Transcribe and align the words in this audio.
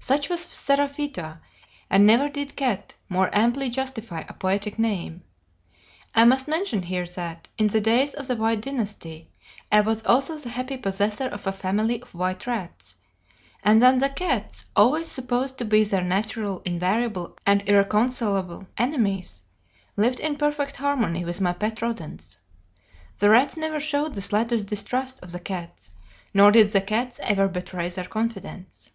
Such 0.00 0.28
was 0.28 0.44
Seraphita, 0.44 1.40
and 1.88 2.06
never 2.06 2.28
did 2.28 2.56
cat 2.56 2.94
more 3.08 3.34
amply 3.34 3.70
justify 3.70 4.22
a 4.28 4.34
poetic 4.34 4.78
name. 4.78 5.22
I 6.14 6.24
must 6.26 6.46
mention 6.46 6.82
here 6.82 7.06
that, 7.06 7.48
in 7.56 7.68
the 7.68 7.80
days 7.80 8.12
of 8.12 8.26
the 8.26 8.36
White 8.36 8.60
Dynasty, 8.60 9.30
I 9.70 9.80
was 9.80 10.04
also 10.04 10.36
the 10.36 10.50
happy 10.50 10.76
possessor 10.76 11.24
of 11.24 11.46
a 11.46 11.52
family 11.54 12.02
of 12.02 12.14
white 12.14 12.46
rats, 12.46 12.96
and 13.64 13.80
that 13.82 13.98
the 14.00 14.10
cats, 14.10 14.66
always 14.76 15.08
supposed 15.10 15.56
to 15.56 15.64
be 15.64 15.84
their 15.84 16.04
natural, 16.04 16.60
invariable, 16.66 17.38
and 17.46 17.66
irreconcilable 17.66 18.66
enemies, 18.76 19.40
lived 19.96 20.20
in 20.20 20.36
perfect 20.36 20.76
harmony 20.76 21.24
with 21.24 21.40
my 21.40 21.54
pet 21.54 21.80
rodents. 21.80 22.36
The 23.20 23.30
rats 23.30 23.56
never 23.56 23.80
showed 23.80 24.16
the 24.16 24.20
slightest 24.20 24.66
distrust 24.66 25.20
of 25.22 25.32
the 25.32 25.40
cats, 25.40 25.92
nor 26.34 26.52
did 26.52 26.72
the 26.72 26.82
cats 26.82 27.18
ever 27.22 27.48
betray 27.48 27.88
their 27.88 28.04
confidence. 28.04 28.90